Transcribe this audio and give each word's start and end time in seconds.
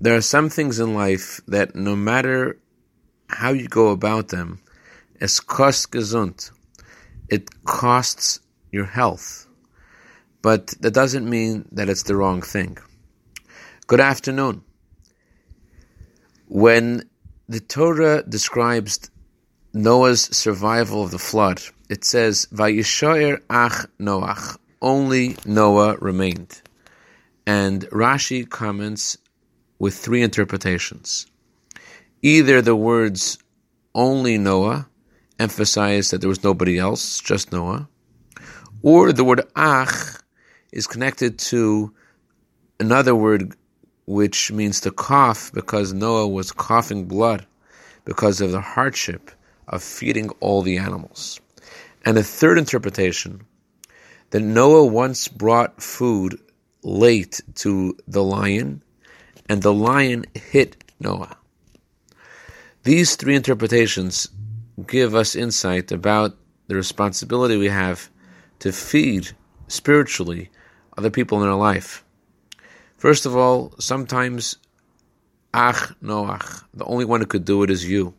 there 0.00 0.16
are 0.16 0.20
some 0.20 0.48
things 0.48 0.78
in 0.78 0.94
life 0.94 1.40
that 1.48 1.74
no 1.74 1.96
matter 1.96 2.58
how 3.28 3.52
you 3.52 3.68
go 3.68 3.88
about 3.88 4.28
them, 4.28 4.60
es 5.20 5.40
kost 5.40 5.90
gesund, 5.92 6.50
it 7.28 7.64
costs 7.64 8.40
your 8.70 8.86
health. 8.86 9.46
But 10.40 10.68
that 10.80 10.94
doesn't 10.94 11.28
mean 11.28 11.68
that 11.72 11.88
it's 11.88 12.04
the 12.04 12.16
wrong 12.16 12.42
thing. 12.42 12.78
Good 13.86 14.00
afternoon. 14.00 14.62
When 16.46 17.08
the 17.48 17.60
Torah 17.60 18.22
describes 18.22 19.10
Noah's 19.74 20.22
survival 20.22 21.02
of 21.02 21.10
the 21.10 21.18
flood, 21.18 21.60
it 21.90 22.04
says, 22.04 22.46
Vayishoyer 22.52 23.40
ach 23.50 23.86
Noach, 23.98 24.58
only 24.80 25.36
Noah 25.44 25.96
remained. 25.96 26.62
And 27.46 27.82
Rashi 27.90 28.48
comments 28.48 29.18
with 29.78 29.94
three 29.94 30.22
interpretations. 30.22 31.26
Either 32.22 32.60
the 32.60 32.76
words 32.76 33.38
only 33.94 34.38
Noah 34.38 34.88
emphasize 35.38 36.10
that 36.10 36.20
there 36.20 36.28
was 36.28 36.42
nobody 36.42 36.78
else, 36.78 37.20
just 37.20 37.52
Noah, 37.52 37.88
or 38.82 39.12
the 39.12 39.24
word 39.24 39.42
ach 39.56 40.18
is 40.72 40.86
connected 40.86 41.38
to 41.38 41.92
another 42.80 43.14
word 43.14 43.54
which 44.06 44.50
means 44.50 44.80
to 44.80 44.90
cough 44.90 45.52
because 45.52 45.92
Noah 45.92 46.28
was 46.28 46.50
coughing 46.50 47.04
blood 47.04 47.46
because 48.04 48.40
of 48.40 48.52
the 48.52 48.60
hardship 48.60 49.30
of 49.68 49.82
feeding 49.82 50.30
all 50.40 50.62
the 50.62 50.78
animals. 50.78 51.40
And 52.06 52.16
a 52.16 52.22
third 52.22 52.56
interpretation 52.56 53.42
that 54.30 54.40
Noah 54.40 54.86
once 54.86 55.28
brought 55.28 55.82
food 55.82 56.40
late 56.82 57.42
to 57.56 57.96
the 58.06 58.22
lion, 58.22 58.82
and 59.48 59.62
the 59.62 59.72
lion 59.72 60.24
hit 60.34 60.82
Noah. 61.00 61.36
These 62.82 63.16
three 63.16 63.34
interpretations 63.36 64.28
give 64.86 65.14
us 65.14 65.34
insight 65.34 65.90
about 65.92 66.36
the 66.68 66.74
responsibility 66.74 67.56
we 67.56 67.68
have 67.68 68.10
to 68.60 68.72
feed 68.72 69.30
spiritually 69.68 70.50
other 70.96 71.10
people 71.10 71.42
in 71.42 71.48
our 71.48 71.56
life. 71.56 72.04
First 72.96 73.26
of 73.26 73.36
all, 73.36 73.72
sometimes 73.78 74.56
Ach 75.54 75.94
Noach, 76.02 76.64
the 76.74 76.84
only 76.84 77.04
one 77.04 77.20
who 77.20 77.26
could 77.26 77.44
do 77.44 77.62
it 77.62 77.70
is 77.70 77.88
you. 77.88 78.14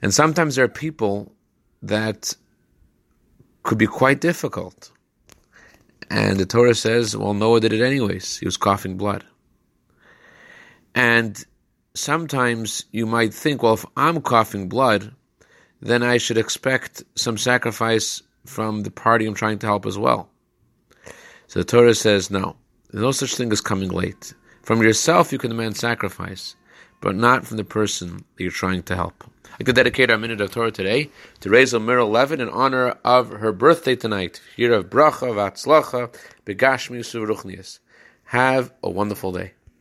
And 0.00 0.14
sometimes 0.14 0.54
there 0.54 0.64
are 0.64 0.68
people 0.68 1.32
that 1.82 2.34
could 3.62 3.78
be 3.78 3.86
quite 3.86 4.20
difficult. 4.20 4.92
And 6.10 6.38
the 6.38 6.46
Torah 6.46 6.74
says, 6.74 7.16
well, 7.16 7.34
Noah 7.34 7.60
did 7.60 7.72
it 7.72 7.84
anyways. 7.84 8.38
He 8.38 8.46
was 8.46 8.56
coughing 8.56 8.96
blood. 8.96 9.24
And 10.98 11.44
sometimes 11.94 12.84
you 12.90 13.06
might 13.06 13.32
think, 13.32 13.62
well, 13.62 13.74
if 13.74 13.86
I'm 13.96 14.20
coughing 14.20 14.68
blood, 14.68 15.14
then 15.80 16.02
I 16.02 16.18
should 16.18 16.38
expect 16.38 17.04
some 17.14 17.38
sacrifice 17.38 18.20
from 18.46 18.82
the 18.82 18.90
party 18.90 19.24
I'm 19.24 19.34
trying 19.34 19.60
to 19.60 19.66
help 19.68 19.86
as 19.86 19.96
well. 19.96 20.28
So 21.46 21.60
the 21.60 21.64
Torah 21.64 21.94
says, 21.94 22.32
no. 22.32 22.56
No 22.92 23.12
such 23.12 23.36
thing 23.36 23.52
as 23.52 23.60
coming 23.60 23.90
late. 23.90 24.34
From 24.62 24.82
yourself, 24.82 25.30
you 25.30 25.38
can 25.38 25.50
demand 25.50 25.76
sacrifice, 25.76 26.56
but 27.00 27.14
not 27.14 27.46
from 27.46 27.58
the 27.58 27.64
person 27.64 28.24
that 28.34 28.42
you're 28.42 28.50
trying 28.50 28.82
to 28.82 28.96
help. 28.96 29.22
I 29.60 29.62
could 29.62 29.76
dedicate 29.76 30.10
our 30.10 30.18
minute 30.18 30.40
of 30.40 30.50
Torah 30.50 30.72
today 30.72 31.12
to 31.40 31.48
Razel 31.48 31.84
Mira 31.84 32.06
Levin 32.06 32.40
in 32.40 32.48
honor 32.48 32.98
of 33.04 33.30
her 33.30 33.52
birthday 33.52 33.94
tonight. 33.94 34.40
Year 34.56 34.72
of 34.72 34.90
bracha, 34.90 35.30
vatzlacha, 35.32 36.12
begashmi, 36.44 37.00
suruchnias. 37.00 37.78
Have 38.24 38.72
a 38.82 38.90
wonderful 38.90 39.30
day. 39.30 39.52